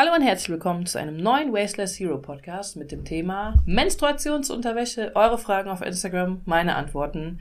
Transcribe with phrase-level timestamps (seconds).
[0.00, 5.10] Hallo und herzlich willkommen zu einem neuen Wasteless Hero Podcast mit dem Thema Menstruationsunterwäsche.
[5.16, 7.40] Eure Fragen auf Instagram, meine Antworten.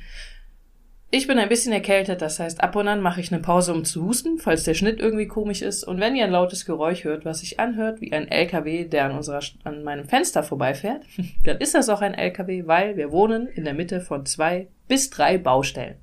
[1.11, 3.85] Ich bin ein bisschen erkältet, das heißt, ab und an mache ich eine Pause, um
[3.85, 5.83] zu husten, falls der Schnitt irgendwie komisch ist.
[5.83, 9.11] Und wenn ihr ein lautes Geräusch hört, was sich anhört wie ein LKW, der an,
[9.11, 11.03] unserer, an meinem Fenster vorbeifährt,
[11.43, 15.11] dann ist das auch ein LKW, weil wir wohnen in der Mitte von zwei bis
[15.11, 15.97] drei Baustellen.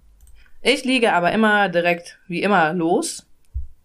[0.63, 3.27] Ich liege aber immer direkt, wie immer, los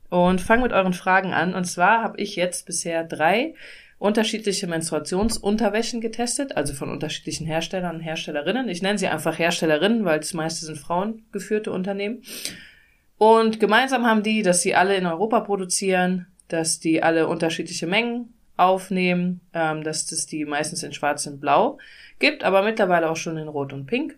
[0.09, 1.53] und fange mit euren Fragen an.
[1.53, 3.53] Und zwar habe ich jetzt bisher drei
[3.99, 8.69] unterschiedliche Menstruationsunterwäschen getestet, also von unterschiedlichen Herstellern und Herstellerinnen.
[8.69, 12.23] Ich nenne sie einfach Herstellerinnen, weil das meiste sind frauengeführte Unternehmen.
[13.17, 18.33] Und gemeinsam haben die, dass sie alle in Europa produzieren, dass die alle unterschiedliche Mengen
[18.55, 21.77] aufnehmen, ähm, dass es die meistens in Schwarz und Blau
[22.19, 24.17] gibt, aber mittlerweile auch schon in Rot und Pink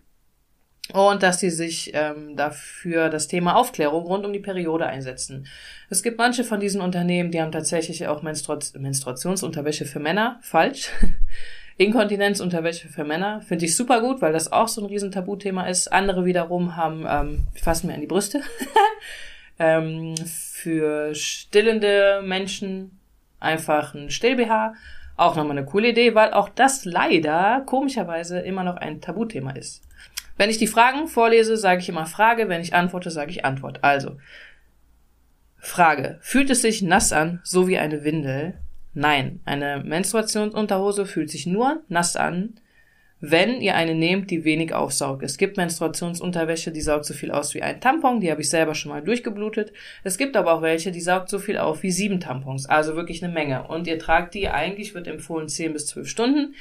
[0.94, 5.48] und dass sie sich ähm, dafür das Thema Aufklärung rund um die Periode einsetzen.
[5.90, 10.40] Es gibt manche von diesen Unternehmen, die haben tatsächlich auch Menstru Menstruationsunterwäsche für Männer.
[10.42, 10.90] Falsch.
[11.78, 13.42] Inkontinenzunterwäsche für Männer.
[13.42, 15.92] Finde ich super gut, weil das auch so ein riesen Tabuthema ist.
[15.92, 18.42] Andere wiederum haben, ähm, fassen mir an die Brüste.
[19.60, 23.00] ähm, für stillende Menschen
[23.40, 24.74] einfach ein Still-BH.
[25.18, 29.84] Auch nochmal eine coole Idee, weil auch das leider komischerweise immer noch ein Tabuthema ist.
[30.38, 33.84] Wenn ich die Fragen vorlese, sage ich immer Frage, wenn ich antworte, sage ich Antwort.
[33.84, 34.18] Also,
[35.58, 36.18] Frage.
[36.22, 38.56] Fühlt es sich nass an, so wie eine Windel?
[38.94, 42.56] Nein, eine Menstruationsunterhose fühlt sich nur nass an,
[43.22, 45.22] wenn ihr eine nehmt, die wenig aufsaugt.
[45.22, 48.74] Es gibt Menstruationsunterwäsche, die saugt so viel aus wie ein Tampon, die habe ich selber
[48.74, 49.72] schon mal durchgeblutet.
[50.04, 53.24] Es gibt aber auch welche, die saugt so viel auf wie sieben Tampons, also wirklich
[53.24, 53.68] eine Menge.
[53.68, 56.56] Und ihr tragt die, eigentlich wird empfohlen 10 bis 12 Stunden.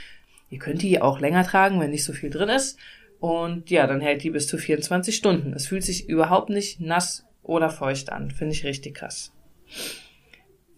[0.50, 2.78] Ihr könnt die auch länger tragen, wenn nicht so viel drin ist.
[3.20, 5.52] Und ja, dann hält die bis zu 24 Stunden.
[5.52, 8.30] Es fühlt sich überhaupt nicht nass oder feucht an.
[8.30, 9.32] Finde ich richtig krass.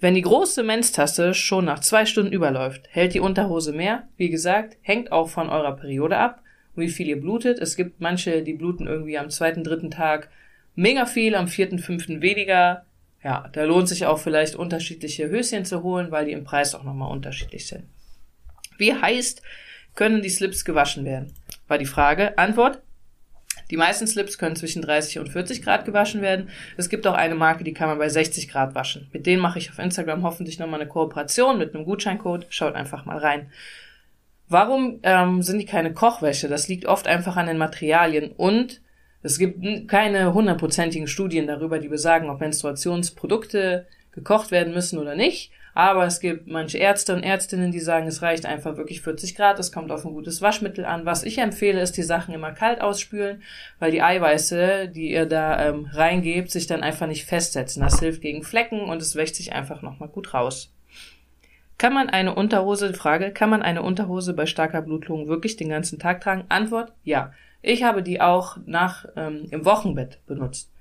[0.00, 4.08] Wenn die große Menstasse schon nach zwei Stunden überläuft, hält die Unterhose mehr.
[4.16, 6.42] Wie gesagt, hängt auch von eurer Periode ab
[6.74, 7.58] wie viel ihr blutet.
[7.58, 10.30] Es gibt manche, die bluten irgendwie am zweiten, dritten Tag
[10.74, 12.86] mega viel, am vierten, fünften weniger.
[13.22, 16.82] Ja, da lohnt sich auch vielleicht unterschiedliche Höschen zu holen, weil die im Preis auch
[16.82, 17.84] nochmal unterschiedlich sind.
[18.78, 19.42] Wie heißt,
[19.94, 21.34] können die Slips gewaschen werden?
[21.72, 22.36] War die Frage.
[22.36, 22.82] Antwort.
[23.70, 26.50] Die meisten Slips können zwischen 30 und 40 Grad gewaschen werden.
[26.76, 29.08] Es gibt auch eine Marke, die kann man bei 60 Grad waschen.
[29.12, 32.46] Mit denen mache ich auf Instagram hoffentlich nochmal eine Kooperation mit einem Gutscheincode.
[32.50, 33.50] Schaut einfach mal rein.
[34.48, 36.48] Warum ähm, sind die keine Kochwäsche?
[36.48, 38.82] Das liegt oft einfach an den Materialien und
[39.22, 45.52] es gibt keine hundertprozentigen Studien darüber, die besagen, ob Menstruationsprodukte gekocht werden müssen oder nicht.
[45.74, 49.58] Aber es gibt manche Ärzte und Ärztinnen, die sagen, es reicht einfach wirklich 40 Grad,
[49.58, 51.06] es kommt auf ein gutes Waschmittel an.
[51.06, 53.42] Was ich empfehle, ist die Sachen immer kalt ausspülen,
[53.78, 57.82] weil die Eiweiße, die ihr da ähm, reingebt, sich dann einfach nicht festsetzen.
[57.82, 60.72] Das hilft gegen Flecken und es wäscht sich einfach nochmal gut raus.
[61.78, 65.98] Kann man eine Unterhose, Frage, kann man eine Unterhose bei starker Blutung wirklich den ganzen
[65.98, 66.44] Tag tragen?
[66.48, 67.32] Antwort, ja.
[67.62, 70.71] Ich habe die auch nach ähm, im Wochenbett benutzt.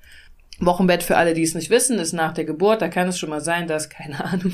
[0.62, 2.82] Wochenbett für alle, die es nicht wissen, ist nach der Geburt.
[2.82, 4.54] Da kann es schon mal sein, dass, keine Ahnung,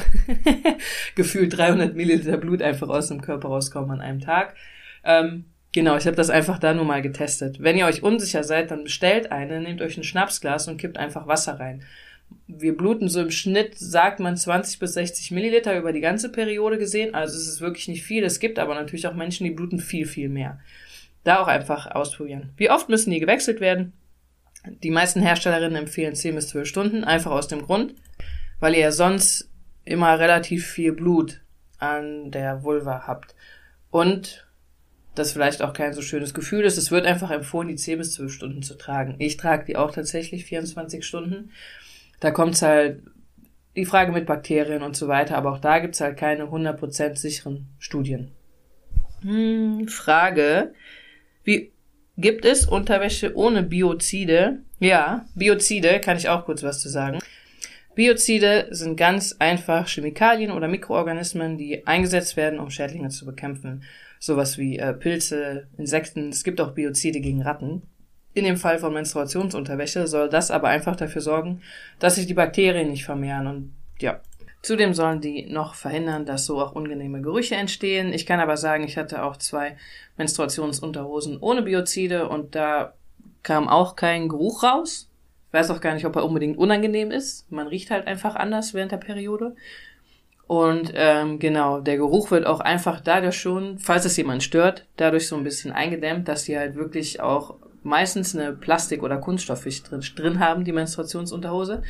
[1.16, 4.56] gefühlt 300 Milliliter Blut einfach aus dem Körper rauskommen an einem Tag.
[5.03, 7.62] Ähm, genau, ich habe das einfach da nur mal getestet.
[7.62, 11.28] Wenn ihr euch unsicher seid, dann bestellt eine, nehmt euch ein Schnapsglas und kippt einfach
[11.28, 11.84] Wasser rein.
[12.47, 16.78] Wir bluten so im Schnitt, sagt man, 20 bis 60 Milliliter über die ganze Periode
[16.78, 17.16] gesehen.
[17.16, 18.23] Also es ist wirklich nicht viel.
[18.23, 20.59] Es gibt aber natürlich auch Menschen, die bluten viel, viel mehr.
[21.23, 22.51] Da auch einfach ausprobieren.
[22.56, 23.94] Wie oft müssen die gewechselt werden?
[24.83, 27.95] Die meisten Herstellerinnen empfehlen 10 bis 12 Stunden, einfach aus dem Grund,
[28.59, 29.50] weil ihr sonst
[29.85, 31.41] immer relativ viel Blut
[31.79, 33.35] an der Vulva habt.
[33.89, 34.47] Und
[35.16, 36.78] das vielleicht auch kein so schönes Gefühl ist.
[36.78, 39.16] Es wird einfach empfohlen, die 10 bis 12 Stunden zu tragen.
[39.19, 41.51] Ich trage die auch tatsächlich 24 Stunden.
[42.19, 43.03] Da kommt's halt
[43.75, 47.67] die Frage mit Bakterien und so weiter, aber auch da gibt's halt keine 100% sicheren
[47.79, 48.31] Studien.
[49.22, 50.73] Hm, Frage.
[51.44, 51.72] Wie
[52.17, 54.59] Gibt es Unterwäsche ohne Biozide?
[54.79, 57.19] Ja, Biozide kann ich auch kurz was zu sagen.
[57.94, 63.84] Biozide sind ganz einfach Chemikalien oder Mikroorganismen, die eingesetzt werden, um Schädlinge zu bekämpfen.
[64.19, 66.29] Sowas wie äh, Pilze, Insekten.
[66.29, 67.84] Es gibt auch Biozide gegen Ratten.
[68.34, 71.61] In dem Fall von Menstruationsunterwäsche soll das aber einfach dafür sorgen,
[71.99, 74.22] dass sich die Bakterien nicht vermehren und ja,
[74.67, 78.11] Zudem sollen die noch verhindern, dass so auch unangenehme Gerüche entstehen.
[78.11, 79.78] Ich kann aber sagen, ich hatte auch zwei
[80.17, 82.93] Menstruationsunterhosen ohne Biozide und da
[83.43, 85.09] kam auch kein Geruch raus.
[85.47, 87.49] Ich weiß auch gar nicht, ob er unbedingt unangenehm ist.
[87.49, 89.55] Man riecht halt einfach anders während der Periode.
[90.47, 95.29] Und ähm, genau, der Geruch wird auch einfach dadurch schon, falls es jemand stört, dadurch
[95.29, 100.03] so ein bisschen eingedämmt, dass die halt wirklich auch meistens eine Plastik- oder Kunststoffschicht drin,
[100.17, 101.84] drin haben, die Menstruationsunterhose.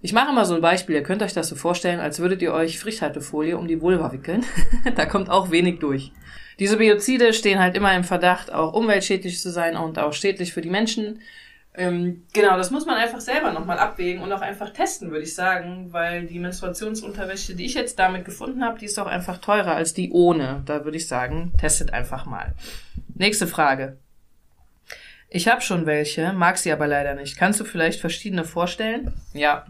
[0.00, 0.94] Ich mache mal so ein Beispiel.
[0.94, 4.44] Ihr könnt euch das so vorstellen, als würdet ihr euch Frischhaltefolie um die Vulva wickeln.
[4.96, 6.12] da kommt auch wenig durch.
[6.58, 10.60] Diese Biozide stehen halt immer im Verdacht, auch umweltschädlich zu sein und auch schädlich für
[10.60, 11.20] die Menschen.
[11.74, 15.34] Ähm, genau, das muss man einfach selber nochmal abwägen und auch einfach testen, würde ich
[15.34, 19.76] sagen, weil die Menstruationsunterwäsche, die ich jetzt damit gefunden habe, die ist auch einfach teurer
[19.76, 20.62] als die ohne.
[20.66, 22.54] Da würde ich sagen, testet einfach mal.
[23.14, 23.96] Nächste Frage.
[25.30, 27.36] Ich habe schon welche, mag sie aber leider nicht.
[27.36, 29.12] Kannst du vielleicht verschiedene vorstellen?
[29.32, 29.66] Ja.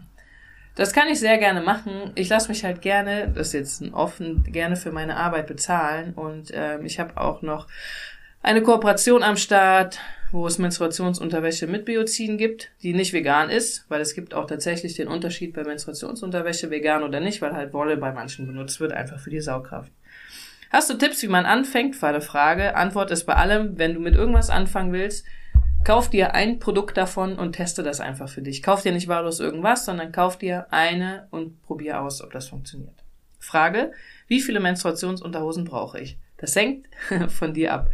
[0.79, 2.11] Das kann ich sehr gerne machen.
[2.15, 6.13] Ich lasse mich halt gerne, das ist jetzt offen, gerne für meine Arbeit bezahlen.
[6.13, 7.67] Und ähm, ich habe auch noch
[8.41, 9.99] eine Kooperation am Start
[10.31, 14.95] wo es Menstruationsunterwäsche mit Bioziden gibt, die nicht vegan ist, weil es gibt auch tatsächlich
[14.95, 19.19] den Unterschied bei Menstruationsunterwäsche, vegan oder nicht, weil halt Wolle bei manchen benutzt wird, einfach
[19.19, 19.91] für die Saugkraft.
[20.71, 21.99] Hast du Tipps, wie man anfängt?
[22.01, 22.75] War eine Frage.
[22.75, 25.25] Antwort ist bei allem, wenn du mit irgendwas anfangen willst,
[25.83, 28.61] kauf dir ein Produkt davon und teste das einfach für dich.
[28.63, 33.03] Kauf dir nicht wahllos irgendwas, sondern kauf dir eine und probier aus, ob das funktioniert.
[33.39, 33.91] Frage,
[34.27, 36.17] wie viele Menstruationsunterhosen brauche ich?
[36.37, 36.87] Das hängt
[37.29, 37.89] von dir ab.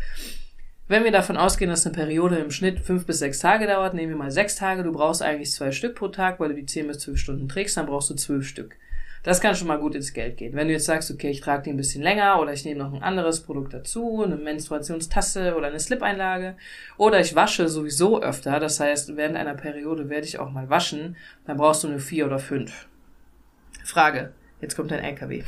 [0.88, 4.12] Wenn wir davon ausgehen, dass eine Periode im Schnitt fünf bis sechs Tage dauert, nehmen
[4.12, 6.88] wir mal sechs Tage, du brauchst eigentlich zwei Stück pro Tag, weil du die zehn
[6.88, 8.78] bis zwölf Stunden trägst, dann brauchst du zwölf Stück.
[9.26, 10.54] Das kann schon mal gut ins Geld gehen.
[10.54, 12.94] Wenn du jetzt sagst, okay, ich trage die ein bisschen länger oder ich nehme noch
[12.94, 16.56] ein anderes Produkt dazu, eine Menstruationstasse oder eine Slip-Einlage
[16.98, 21.18] oder ich wasche sowieso öfter, das heißt, während einer Periode werde ich auch mal waschen,
[21.48, 22.88] dann brauchst du eine vier oder fünf.
[23.84, 24.34] Frage.
[24.62, 25.42] Jetzt kommt ein LKW.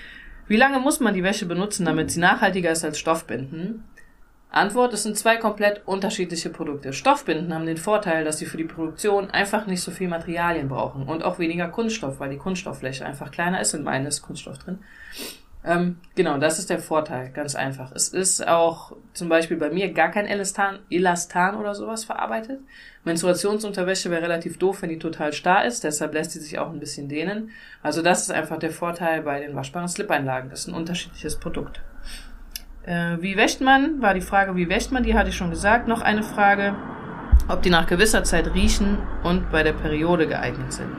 [0.46, 3.82] Wie lange muss man die Wäsche benutzen, damit sie nachhaltiger ist als Stoffbinden?
[4.54, 6.92] Antwort, es sind zwei komplett unterschiedliche Produkte.
[6.92, 11.08] Stoffbinden haben den Vorteil, dass sie für die Produktion einfach nicht so viel Materialien brauchen
[11.08, 13.74] und auch weniger Kunststoff, weil die Kunststofffläche einfach kleiner ist.
[13.74, 14.78] In meinen ist Kunststoff drin.
[15.66, 17.90] Ähm, genau, das ist der Vorteil, ganz einfach.
[17.92, 22.60] Es ist auch zum Beispiel bei mir gar kein Elastan, Elastan oder sowas verarbeitet.
[23.04, 26.80] Menstruationsunterwäsche wäre relativ doof, wenn die total starr ist, deshalb lässt sie sich auch ein
[26.80, 27.50] bisschen dehnen.
[27.82, 30.50] Also das ist einfach der Vorteil bei den waschbaren Slip-Einlagen.
[30.50, 31.80] Das ist ein unterschiedliches Produkt.
[32.86, 34.02] Äh, wie wäscht man?
[34.02, 35.02] War die Frage, wie wäscht man?
[35.02, 35.88] Die hatte ich schon gesagt.
[35.88, 36.74] Noch eine Frage,
[37.48, 40.90] ob die nach gewisser Zeit riechen und bei der Periode geeignet sind.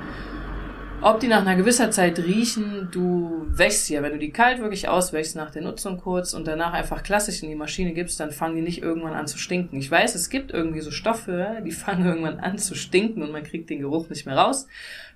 [1.01, 4.01] Ob die nach einer gewisser Zeit riechen, du wäschst ja.
[4.01, 7.49] Wenn du die kalt wirklich auswäschst nach der Nutzung kurz und danach einfach klassisch in
[7.49, 9.77] die Maschine gibst, dann fangen die nicht irgendwann an zu stinken.
[9.77, 13.43] Ich weiß, es gibt irgendwie so Stoffe, die fangen irgendwann an zu stinken und man
[13.43, 14.67] kriegt den Geruch nicht mehr raus.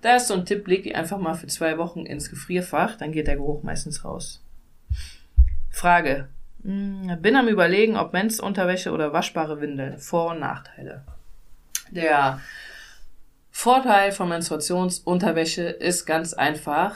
[0.03, 3.11] Da ist so ein Tipp, leg die einfach mal für zwei Wochen ins Gefrierfach, dann
[3.11, 4.43] geht der Geruch meistens raus.
[5.71, 6.27] Frage.
[6.63, 9.97] Hm, bin am überlegen, ob Mensunterwäsche oder waschbare Windeln.
[9.97, 11.03] Vor- und Nachteile.
[11.91, 12.41] Der
[13.51, 16.95] Vorteil von Menstruationsunterwäsche ist ganz einfach,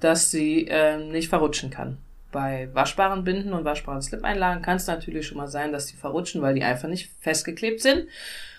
[0.00, 1.98] dass sie äh, nicht verrutschen kann.
[2.30, 6.42] Bei waschbaren Binden und waschbaren Slip-Einlagen kann es natürlich schon mal sein, dass die verrutschen,
[6.42, 8.06] weil die einfach nicht festgeklebt sind.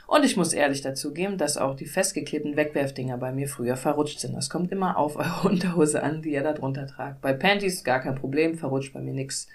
[0.08, 4.20] Und ich muss ehrlich dazu geben, dass auch die festgeklebten Wegwerfdinger bei mir früher verrutscht
[4.20, 4.36] sind.
[4.36, 7.22] Das kommt immer auf eure Unterhose an, die ihr da drunter tragt.
[7.22, 9.48] Bei Panties gar kein Problem, verrutscht bei mir nix.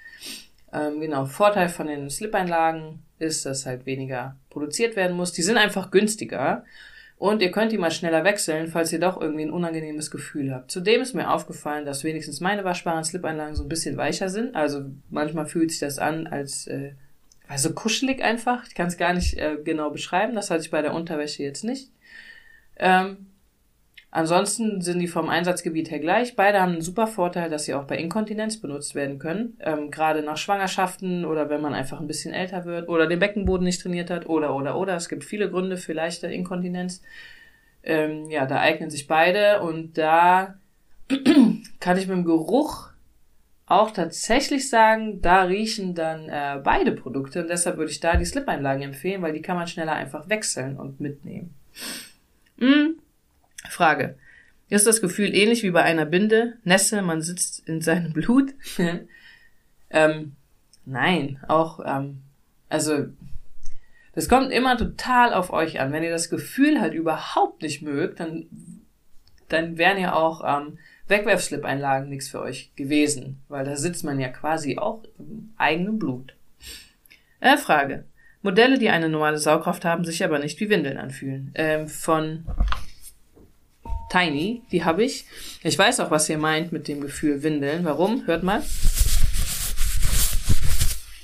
[0.75, 5.33] Ähm, genau, Vorteil von den Slip-Einlagen ist, dass halt weniger produziert werden muss.
[5.33, 6.65] Die sind einfach günstiger
[7.17, 10.73] und ihr könnt die mal schneller wechseln, falls ihr doch irgendwie ein unangenehmes Gefühl habt.
[10.73, 14.57] Zudem ist mir aufgefallen, dass wenigstens meine waschbaren Slip-Einlagen so ein bisschen weicher sind.
[14.57, 16.93] Also manchmal fühlt sich das an als äh,
[17.47, 18.67] also kuschelig einfach.
[18.67, 20.35] Ich kann es gar nicht äh, genau beschreiben.
[20.35, 21.93] Das hatte ich bei der Unterwäsche jetzt nicht.
[22.77, 23.27] Ähm,
[24.15, 26.37] Ansonsten sind die vom Einsatzgebiet her gleich.
[26.37, 29.59] Beide haben einen super Vorteil, dass sie auch bei Inkontinenz benutzt werden können.
[29.59, 33.65] Ähm, gerade nach Schwangerschaften oder wenn man einfach ein bisschen älter wird oder den Beckenboden
[33.65, 34.95] nicht trainiert hat oder oder oder.
[34.95, 37.03] Es gibt viele Gründe für leichte Inkontinenz.
[37.83, 40.61] Ähm, ja, da eignen sich beide und da
[41.81, 42.91] kann ich mit dem Geruch
[43.67, 48.25] auch tatsächlich sagen, da riechen dann äh, beide Produkte und deshalb würde ich da die
[48.25, 51.53] Slip-Einlagen empfehlen, weil die kann man schneller einfach wechseln und mitnehmen.
[52.59, 53.01] Mm.
[53.69, 54.17] Frage.
[54.69, 56.55] Ist das Gefühl ähnlich wie bei einer Binde?
[56.65, 58.55] Nässe, man sitzt in seinem Blut?
[59.91, 60.37] ähm,
[60.85, 62.23] nein, auch, ähm,
[62.69, 63.07] also,
[64.15, 65.93] das kommt immer total auf euch an.
[65.93, 68.47] Wenn ihr das Gefühl halt überhaupt nicht mögt, dann,
[69.49, 70.79] dann wären ja auch ähm,
[71.09, 76.35] Wegwerfslip-Einlagen nichts für euch gewesen, weil da sitzt man ja quasi auch im eigenen Blut.
[77.41, 78.05] Äh, Frage.
[78.41, 81.51] Modelle, die eine normale Saugkraft haben, sich aber nicht wie Windeln anfühlen.
[81.55, 82.45] Ähm, von
[84.15, 85.25] Tiny, die habe ich.
[85.65, 87.85] Ich weiß auch, was ihr meint mit dem Gefühl Windeln.
[87.85, 88.25] Warum?
[88.27, 88.63] Hört mal.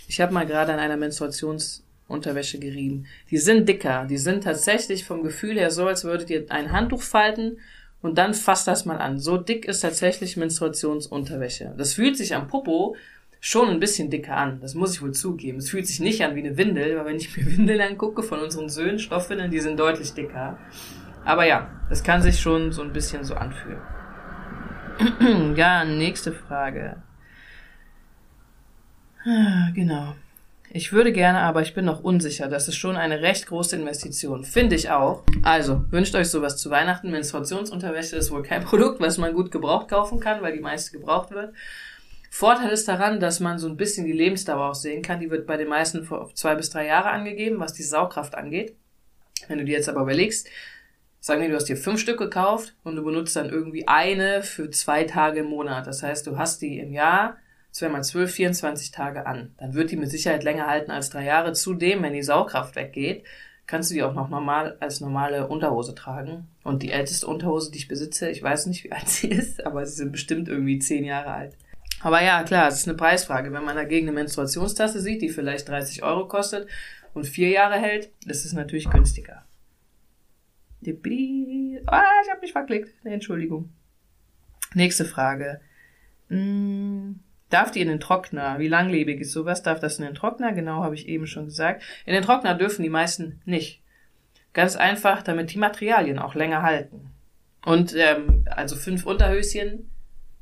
[0.08, 3.06] Ich habe mal gerade an einer Menstruationsunterwäsche gerieben.
[3.30, 4.06] Die sind dicker.
[4.10, 7.58] Die sind tatsächlich vom Gefühl her so, als würdet ihr ein Handtuch falten
[8.02, 9.20] und dann fasst das mal an.
[9.20, 11.72] So dick ist tatsächlich Menstruationsunterwäsche.
[11.78, 12.96] Das fühlt sich am Popo
[13.38, 14.58] schon ein bisschen dicker an.
[14.60, 15.58] Das muss ich wohl zugeben.
[15.58, 18.40] Es fühlt sich nicht an wie eine Windel, weil wenn ich mir Windeln angucke von
[18.40, 20.58] unseren Söhnen, Stoffwindeln, die sind deutlich dicker.
[21.24, 23.80] Aber ja, es kann sich schon so ein bisschen so anfühlen.
[25.56, 27.02] ja, nächste Frage.
[29.24, 30.14] Ah, genau.
[30.72, 32.46] Ich würde gerne, aber ich bin noch unsicher.
[32.46, 34.44] Das ist schon eine recht große Investition.
[34.44, 35.24] Finde ich auch.
[35.42, 37.10] Also, wünscht euch sowas zu Weihnachten.
[37.10, 41.32] Menstruationsunterwäsche ist wohl kein Produkt, was man gut gebraucht kaufen kann, weil die meiste gebraucht
[41.32, 41.54] wird.
[42.30, 45.18] Vorteil ist daran, dass man so ein bisschen die Lebensdauer auch sehen kann.
[45.18, 48.76] Die wird bei den meisten auf zwei bis drei Jahre angegeben, was die Saugkraft angeht.
[49.48, 50.48] Wenn du dir jetzt aber überlegst,
[51.20, 54.70] sagen wir, du hast dir fünf Stück gekauft und du benutzt dann irgendwie eine für
[54.70, 55.86] zwei Tage im Monat.
[55.86, 57.36] Das heißt, du hast die im Jahr
[57.70, 59.54] zweimal zwölf, 24 Tage an.
[59.58, 61.52] Dann wird die mit Sicherheit länger halten als drei Jahre.
[61.52, 63.24] Zudem, wenn die Saugkraft weggeht,
[63.66, 66.48] kannst du die auch noch normal als normale Unterhose tragen.
[66.64, 69.86] Und die älteste Unterhose, die ich besitze, ich weiß nicht, wie alt sie ist, aber
[69.86, 71.56] sie sind bestimmt irgendwie zehn Jahre alt.
[72.02, 73.52] Aber ja, klar, es ist eine Preisfrage.
[73.52, 76.66] Wenn man dagegen eine Menstruationstasse sieht, die vielleicht 30 Euro kostet
[77.12, 79.44] und vier Jahre hält, ist natürlich günstiger.
[81.86, 82.94] Ah, ich habe mich verklickt.
[83.04, 83.70] Entschuldigung.
[84.74, 85.60] Nächste Frage.
[86.28, 87.20] Hm,
[87.50, 88.58] darf die in den Trockner?
[88.58, 89.62] Wie langlebig ist sowas?
[89.62, 90.52] Darf das in den Trockner?
[90.52, 91.82] Genau, habe ich eben schon gesagt.
[92.06, 93.82] In den Trockner dürfen die meisten nicht.
[94.52, 97.10] Ganz einfach, damit die Materialien auch länger halten.
[97.64, 99.90] Und ähm, also fünf Unterhöschen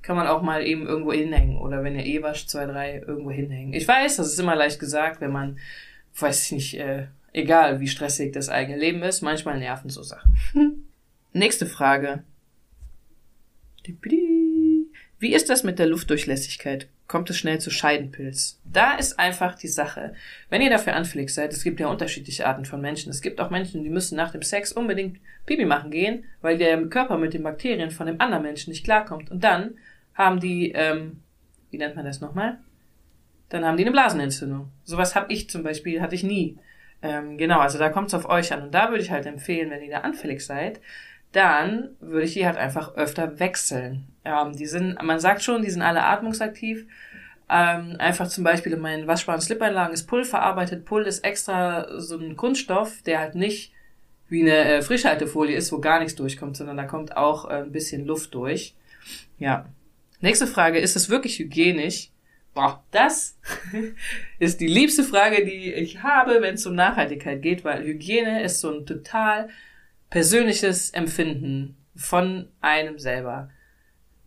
[0.02, 1.58] kann man auch mal eben irgendwo hinhängen.
[1.58, 3.72] Oder wenn ihr eh wascht, zwei, drei irgendwo hinhängen.
[3.72, 5.58] Ich weiß, das ist immer leicht gesagt, wenn man,
[6.18, 10.36] weiß ich nicht, äh, egal wie stressig das eigene Leben ist, manchmal nerven so Sachen.
[11.32, 12.24] Nächste Frage.
[15.18, 16.88] Wie ist das mit der Luftdurchlässigkeit?
[17.06, 18.60] Kommt es schnell zu Scheidenpilz?
[18.64, 20.14] Da ist einfach die Sache.
[20.50, 23.10] Wenn ihr dafür anfällig seid, es gibt ja unterschiedliche Arten von Menschen.
[23.10, 26.80] Es gibt auch Menschen, die müssen nach dem Sex unbedingt Pipi machen gehen, weil der
[26.88, 29.30] Körper mit den Bakterien von dem anderen Menschen nicht klarkommt.
[29.30, 29.74] Und dann
[30.14, 31.22] haben die, ähm,
[31.70, 32.58] wie nennt man das nochmal?
[33.48, 34.68] Dann haben die eine Blasenentzündung.
[34.84, 36.58] Sowas habe ich zum Beispiel, hatte ich nie.
[37.02, 38.62] Ähm, genau, also da kommt es auf euch an.
[38.62, 40.80] Und da würde ich halt empfehlen, wenn ihr da anfällig seid,
[41.32, 44.06] dann würde ich die halt einfach öfter wechseln.
[44.24, 46.86] Ähm, die sind, man sagt schon, die sind alle atmungsaktiv.
[47.50, 50.84] Ähm, einfach zum Beispiel in meinen waschbaren Slip-Einlagen ist Pull verarbeitet.
[50.84, 53.72] Pull ist extra so ein Kunststoff, der halt nicht
[54.28, 57.72] wie eine äh, Frischhaltefolie ist, wo gar nichts durchkommt, sondern da kommt auch äh, ein
[57.72, 58.74] bisschen Luft durch.
[59.38, 59.66] Ja.
[60.20, 62.10] Nächste Frage, ist es wirklich hygienisch?
[62.58, 63.38] Boah, das
[64.40, 68.60] ist die liebste Frage, die ich habe, wenn es um Nachhaltigkeit geht, weil Hygiene ist
[68.60, 69.48] so ein total
[70.10, 73.50] persönliches Empfinden von einem selber.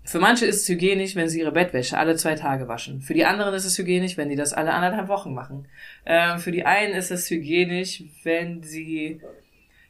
[0.06, 3.02] Für manche ist es hygienisch, wenn sie ihre Bettwäsche alle zwei Tage waschen.
[3.02, 5.68] Für die anderen ist es hygienisch, wenn die das alle anderthalb Wochen machen.
[6.06, 9.20] Ähm, für die einen ist es hygienisch, wenn sie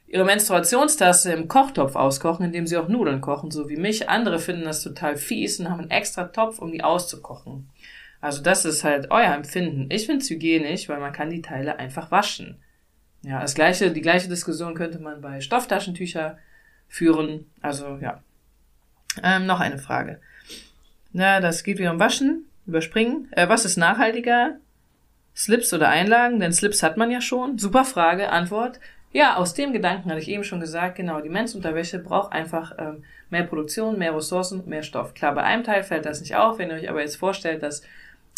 [0.07, 4.09] ihre Menstruationstasse im Kochtopf auskochen, indem sie auch Nudeln kochen, so wie mich.
[4.09, 7.69] Andere finden das total fies und haben einen extra Topf, um die auszukochen.
[8.21, 9.87] Also das ist halt euer Empfinden.
[9.89, 12.57] Ich finde es hygienisch, weil man kann die Teile einfach waschen.
[13.23, 16.37] Ja, das gleiche, die gleiche Diskussion könnte man bei Stofftaschentücher
[16.87, 17.51] führen.
[17.61, 18.21] Also ja.
[19.23, 20.19] Ähm, noch eine Frage.
[21.11, 23.27] Na, das geht wieder um Waschen, überspringen.
[23.31, 24.57] Äh, was ist nachhaltiger?
[25.35, 26.39] Slips oder Einlagen?
[26.39, 27.57] Denn Slips hat man ja schon.
[27.57, 28.79] Super Frage, Antwort.
[29.11, 33.03] Ja, aus dem Gedanken hatte ich eben schon gesagt, genau, die Menschenunterwäsche braucht einfach ähm,
[33.29, 35.13] mehr Produktion, mehr Ressourcen, mehr Stoff.
[35.13, 36.59] Klar, bei einem Teil fällt das nicht auf.
[36.59, 37.81] Wenn ihr euch aber jetzt vorstellt, dass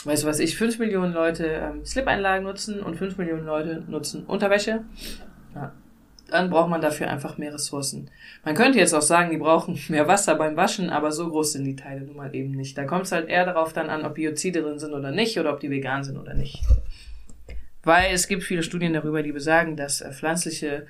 [0.06, 4.26] weißt du was ich, 5 Millionen Leute ähm, Slip-Einlagen nutzen und 5 Millionen Leute nutzen
[4.26, 4.84] Unterwäsche,
[5.56, 5.72] ja,
[6.30, 8.10] dann braucht man dafür einfach mehr Ressourcen.
[8.44, 11.66] Man könnte jetzt auch sagen, die brauchen mehr Wasser beim Waschen, aber so groß sind
[11.66, 12.78] die Teile nun mal eben nicht.
[12.78, 15.54] Da kommt es halt eher darauf dann an, ob Biozide drin sind oder nicht oder
[15.54, 16.64] ob die vegan sind oder nicht.
[17.84, 20.88] Weil es gibt viele Studien darüber, die besagen, dass äh, pflanzliche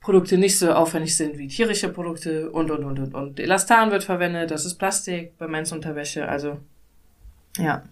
[0.00, 3.40] Produkte nicht so aufwendig sind wie tierische Produkte und, und, und, und, und.
[3.40, 6.58] Elastan wird verwendet, das ist Plastik bei Menschenunterwäsche, also,
[7.56, 7.82] ja.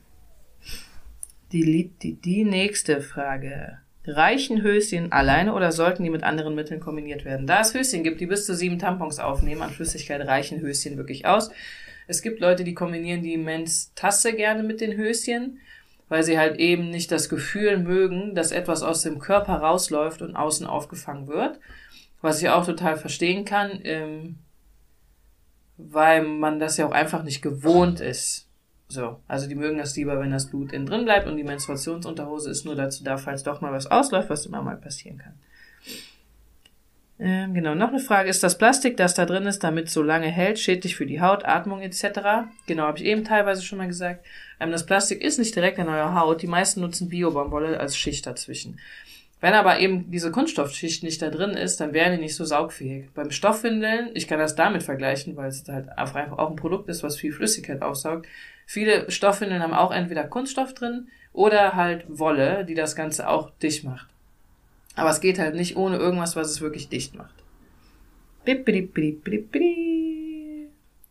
[1.53, 3.79] Die, die, die nächste Frage.
[4.07, 7.47] Reichen Höschen alleine oder sollten die mit anderen Mitteln kombiniert werden?
[7.47, 11.27] Da es Höschen gibt, die bis zu sieben Tampons aufnehmen an Flüssigkeit, reichen Höschen wirklich
[11.27, 11.51] aus.
[12.09, 15.59] Es gibt Leute, die kombinieren die Menstasse gerne mit den Höschen,
[16.09, 20.35] weil sie halt eben nicht das Gefühl mögen, dass etwas aus dem Körper rausläuft und
[20.35, 21.61] außen aufgefangen wird.
[22.23, 24.39] Was ich auch total verstehen kann, ähm,
[25.77, 28.49] weil man das ja auch einfach nicht gewohnt ist.
[28.93, 32.51] So, also die mögen das lieber, wenn das Blut innen drin bleibt und die Menstruationsunterhose
[32.51, 35.33] ist nur dazu da, falls doch mal was ausläuft, was immer mal passieren kann.
[37.19, 38.29] Ähm, genau, noch eine Frage.
[38.29, 41.47] Ist das Plastik, das da drin ist, damit so lange hält, schädlich für die Haut,
[41.47, 42.05] Atmung etc.?
[42.67, 44.27] Genau, habe ich eben teilweise schon mal gesagt.
[44.61, 46.43] Ähm, das Plastik ist nicht direkt an eurer Haut.
[46.43, 48.79] Die meisten nutzen Biobaumwolle als Schicht dazwischen.
[49.41, 53.07] Wenn aber eben diese Kunststoffschicht nicht da drin ist, dann wären die nicht so saugfähig.
[53.15, 57.03] Beim Stoffwindeln, ich kann das damit vergleichen, weil es halt einfach auch ein Produkt ist,
[57.03, 58.27] was viel Flüssigkeit aufsaugt,
[58.73, 63.85] Viele Stoffwindeln haben auch entweder Kunststoff drin oder halt Wolle, die das Ganze auch dicht
[63.85, 64.07] macht.
[64.97, 67.35] Aber es geht halt nicht ohne irgendwas, was es wirklich dicht macht.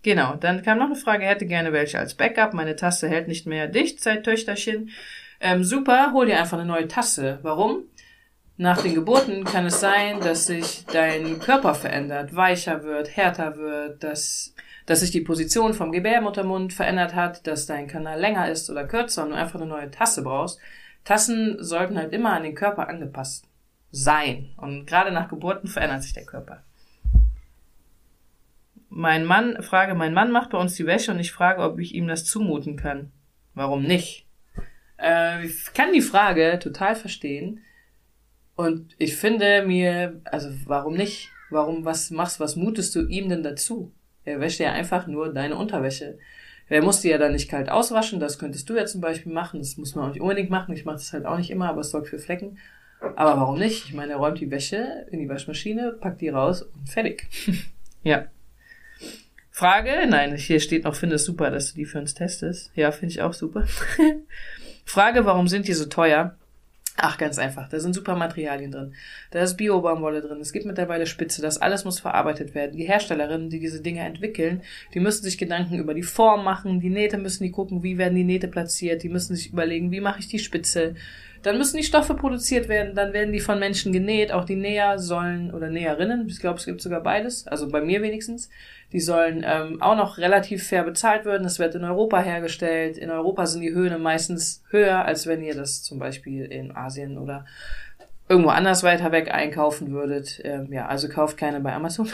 [0.01, 2.55] Genau, dann kam noch eine Frage, hätte gerne welche als Backup.
[2.55, 4.89] Meine Tasse hält nicht mehr dicht, seit Töchterchen.
[5.39, 7.37] Ähm, super, hol dir einfach eine neue Tasse.
[7.43, 7.83] Warum?
[8.57, 14.03] Nach den Geburten kann es sein, dass sich dein Körper verändert, weicher wird, härter wird,
[14.03, 14.55] dass,
[14.91, 19.23] dass sich die Position vom Gebärmuttermund verändert hat, dass dein Kanal länger ist oder kürzer
[19.23, 20.59] und du einfach eine neue Tasse brauchst.
[21.05, 23.47] Tassen sollten halt immer an den Körper angepasst
[23.91, 24.49] sein.
[24.57, 26.63] Und gerade nach Geburten verändert sich der Körper.
[28.89, 31.95] Mein Mann, frage, mein Mann macht bei uns die Wäsche und ich frage, ob ich
[31.95, 33.13] ihm das zumuten kann.
[33.53, 34.27] Warum nicht?
[34.99, 37.61] Äh, ich kann die Frage total verstehen.
[38.57, 41.29] Und ich finde mir, also warum nicht?
[41.49, 43.93] Warum, was machst, was mutest du ihm denn dazu?
[44.25, 46.17] Er wäscht ja einfach nur deine Unterwäsche.
[46.69, 49.59] Er muss die ja dann nicht kalt auswaschen, das könntest du ja zum Beispiel machen,
[49.59, 51.81] das muss man auch nicht unbedingt machen, ich mache das halt auch nicht immer, aber
[51.81, 52.57] es sorgt für Flecken.
[53.01, 53.85] Aber warum nicht?
[53.85, 57.27] Ich meine, er räumt die Wäsche in die Waschmaschine, packt die raus und fertig.
[58.03, 58.25] ja.
[59.49, 60.07] Frage?
[60.07, 62.71] Nein, hier steht noch, finde es super, dass du die für uns testest.
[62.75, 63.65] Ja, finde ich auch super.
[64.85, 66.37] Frage, warum sind die so teuer?
[67.03, 67.67] Ach, ganz einfach.
[67.67, 68.93] Da sind super Materialien drin.
[69.31, 70.39] Da ist Bio-Baumwolle drin.
[70.39, 71.41] Es gibt mittlerweile Spitze.
[71.41, 72.77] Das alles muss verarbeitet werden.
[72.77, 74.61] Die Herstellerinnen, die diese Dinge entwickeln,
[74.93, 76.79] die müssen sich Gedanken über die Form machen.
[76.79, 79.01] Die Nähte müssen die gucken, wie werden die Nähte platziert.
[79.01, 80.93] Die müssen sich überlegen, wie mache ich die Spitze.
[81.43, 82.93] Dann müssen die Stoffe produziert werden.
[82.93, 84.31] Dann werden die von Menschen genäht.
[84.31, 87.47] Auch die Näher sollen, oder Näherinnen, ich glaube, es gibt sogar beides.
[87.47, 88.49] Also bei mir wenigstens.
[88.91, 91.43] Die sollen ähm, auch noch relativ fair bezahlt werden.
[91.43, 92.97] Das wird in Europa hergestellt.
[92.97, 97.17] In Europa sind die Höhen meistens höher, als wenn ihr das zum Beispiel in Asien
[97.17, 97.45] oder
[98.27, 100.41] irgendwo anders weiter weg einkaufen würdet.
[100.43, 102.09] Ähm, ja, also kauft keine bei Amazon.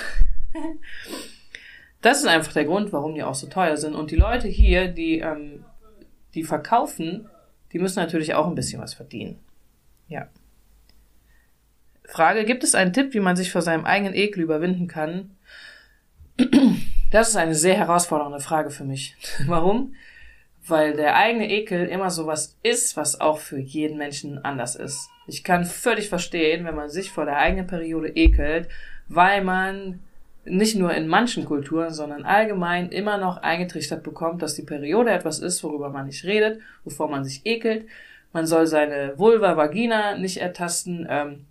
[2.01, 3.95] das ist einfach der Grund, warum die auch so teuer sind.
[3.95, 5.65] Und die Leute hier, die, ähm,
[6.33, 7.27] die verkaufen,
[7.73, 9.39] die müssen natürlich auch ein bisschen was verdienen.
[10.07, 10.27] Ja.
[12.05, 15.31] Frage, gibt es einen Tipp, wie man sich vor seinem eigenen Ekel überwinden kann?
[17.11, 19.15] Das ist eine sehr herausfordernde Frage für mich.
[19.47, 19.95] Warum?
[20.65, 25.09] Weil der eigene Ekel immer sowas ist, was auch für jeden Menschen anders ist.
[25.27, 28.67] Ich kann völlig verstehen, wenn man sich vor der eigenen Periode ekelt,
[29.07, 29.99] weil man
[30.49, 35.39] nicht nur in manchen Kulturen, sondern allgemein immer noch eingetrichtert bekommt, dass die Periode etwas
[35.39, 37.87] ist, worüber man nicht redet, wovor man sich ekelt.
[38.33, 41.07] Man soll seine Vulva, Vagina nicht ertasten.
[41.09, 41.45] Ähm,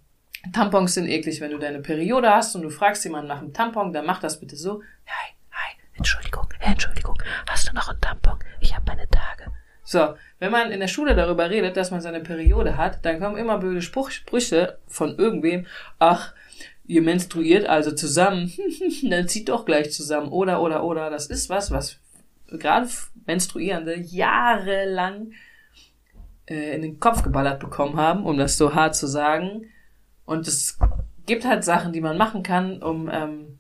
[0.53, 3.93] Tampons sind eklig, wenn du deine Periode hast und du fragst jemanden nach einem Tampon,
[3.93, 4.83] dann mach das bitte so.
[5.07, 7.17] Hi, hi, Entschuldigung, Entschuldigung,
[7.49, 8.39] hast du noch einen Tampon?
[8.61, 9.51] Ich habe meine Tage.
[9.83, 13.37] So, wenn man in der Schule darüber redet, dass man seine Periode hat, dann kommen
[13.37, 15.67] immer blöde Spruch, Sprüche von irgendwem.
[16.01, 16.35] Ach,
[16.87, 18.53] ihr menstruiert also zusammen,
[19.03, 20.29] dann zieht doch gleich zusammen.
[20.29, 21.11] Oder, oder, oder.
[21.11, 21.99] Das ist was, was
[22.49, 22.89] gerade
[23.27, 25.33] Menstruierende jahrelang
[26.47, 29.67] äh, in den Kopf geballert bekommen haben, um das so hart zu sagen.
[30.25, 30.79] Und es
[31.27, 33.59] gibt halt Sachen, die man machen kann, um, ähm,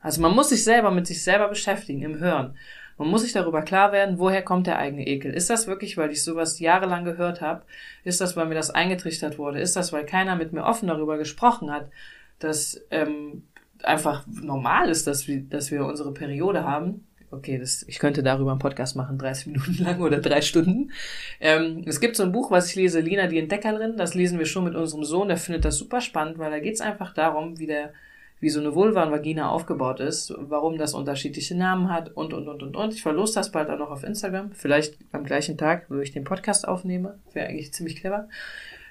[0.00, 2.56] also man muss sich selber mit sich selber beschäftigen, im Hören.
[2.96, 5.32] Man muss sich darüber klar werden, woher kommt der eigene Ekel.
[5.32, 7.62] Ist das wirklich, weil ich sowas jahrelang gehört habe?
[8.02, 9.60] Ist das, weil mir das eingetrichtert wurde?
[9.60, 11.90] Ist das, weil keiner mit mir offen darüber gesprochen hat,
[12.38, 13.44] dass ähm,
[13.82, 17.04] einfach normal ist, dass wir, dass wir unsere Periode haben?
[17.30, 20.92] okay, das, ich könnte darüber einen Podcast machen, 30 Minuten lang oder drei Stunden.
[21.40, 24.46] Ähm, es gibt so ein Buch, was ich lese, Lina, die Entdeckerin, das lesen wir
[24.46, 27.58] schon mit unserem Sohn, der findet das super spannend, weil da geht es einfach darum,
[27.58, 27.92] wie der,
[28.40, 32.48] wie so eine Vulva und Vagina aufgebaut ist, warum das unterschiedliche Namen hat und, und,
[32.48, 32.94] und, und, und.
[32.94, 36.24] Ich verlose das bald auch noch auf Instagram, vielleicht am gleichen Tag, wo ich den
[36.24, 38.28] Podcast aufnehme, wäre eigentlich ziemlich clever.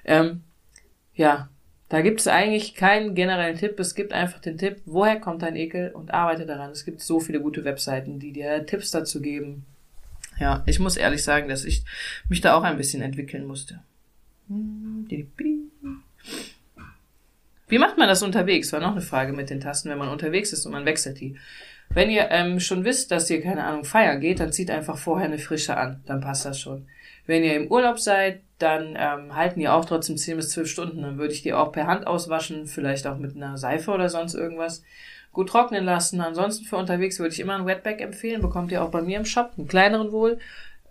[0.04, 0.42] Ähm,
[1.14, 1.48] ja,
[1.88, 3.80] da gibt es eigentlich keinen generellen Tipp.
[3.80, 6.70] Es gibt einfach den Tipp, woher kommt dein Ekel und arbeite daran.
[6.70, 9.64] Es gibt so viele gute Webseiten, die dir Tipps dazu geben.
[10.38, 11.82] Ja, ich muss ehrlich sagen, dass ich
[12.28, 13.80] mich da auch ein bisschen entwickeln musste.
[17.68, 18.72] Wie macht man das unterwegs?
[18.72, 21.36] War noch eine Frage mit den Tasten, wenn man unterwegs ist und man wechselt die.
[21.90, 25.26] Wenn ihr ähm, schon wisst, dass ihr, keine Ahnung, feiern geht, dann zieht einfach vorher
[25.26, 26.02] eine frische an.
[26.06, 26.86] Dann passt das schon.
[27.28, 31.02] Wenn ihr im Urlaub seid, dann ähm, halten die auch trotzdem 10 bis 12 Stunden.
[31.02, 34.32] Dann würde ich die auch per Hand auswaschen, vielleicht auch mit einer Seife oder sonst
[34.32, 34.82] irgendwas.
[35.32, 36.22] Gut trocknen lassen.
[36.22, 38.40] Ansonsten für unterwegs würde ich immer ein Wetbag empfehlen.
[38.40, 40.38] Bekommt ihr auch bei mir im Shop, einen kleineren wohl.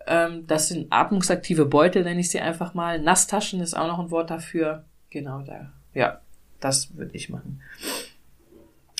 [0.06, 3.00] Ähm, das sind atmungsaktive Beutel, nenne ich sie einfach mal.
[3.00, 4.84] Nasstaschen ist auch noch ein Wort dafür.
[5.10, 5.72] Genau da.
[5.92, 6.20] Ja,
[6.60, 7.60] das würde ich machen.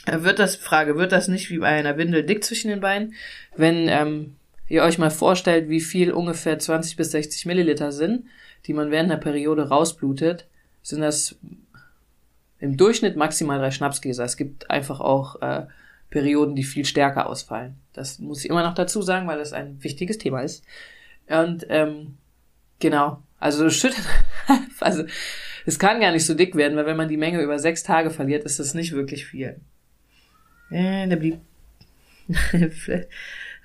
[0.07, 3.15] Äh, wird das, Frage, wird das nicht wie bei einer Windel dick zwischen den Beinen?
[3.55, 4.35] Wenn ähm,
[4.69, 8.25] ihr euch mal vorstellt, wie viel ungefähr 20 bis 60 Milliliter sind,
[8.67, 10.47] die man während der Periode rausblutet,
[10.83, 11.37] sind das
[12.61, 14.25] im Durchschnitt maximal drei Schnapsgläser.
[14.25, 15.67] Es gibt einfach auch äh,
[16.11, 17.77] Perioden, die viel stärker ausfallen.
[17.93, 20.65] Das muss ich immer noch dazu sagen, weil das ein wichtiges Thema ist.
[21.29, 22.17] Und ähm,
[22.79, 24.05] genau, also schüttet,
[24.81, 25.05] also
[25.67, 28.11] es kann gar nicht so dick werden, weil wenn man die Menge über sechs Tage
[28.11, 29.61] verliert, ist das nicht wirklich viel.
[30.71, 31.41] Äh, der blieb.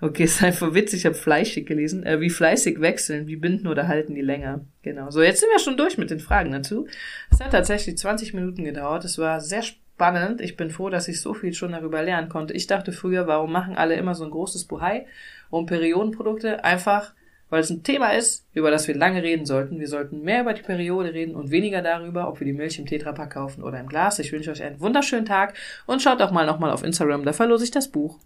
[0.04, 2.04] okay, ist einfach witzig, ich habe fleischig gelesen.
[2.04, 4.62] Äh, wie fleißig wechseln, wie binden oder halten die länger.
[4.82, 5.10] Genau.
[5.10, 6.88] So, jetzt sind wir schon durch mit den Fragen dazu.
[7.32, 9.06] Es hat tatsächlich 20 Minuten gedauert.
[9.06, 10.42] Es war sehr spannend.
[10.42, 12.54] Ich bin froh, dass ich so viel schon darüber lernen konnte.
[12.54, 15.06] Ich dachte früher, warum machen alle immer so ein großes Buhai
[15.50, 16.64] um Periodenprodukte?
[16.64, 17.14] Einfach,
[17.50, 19.80] weil es ein Thema ist, über das wir lange reden sollten.
[19.80, 22.86] Wir sollten mehr über die Periode reden und weniger darüber, ob wir die Milch im
[22.86, 24.20] Tetrapack kaufen oder im Glas.
[24.20, 25.54] Ich wünsche euch einen wunderschönen Tag
[25.86, 28.20] und schaut auch mal nochmal auf Instagram, da verlose ich das Buch.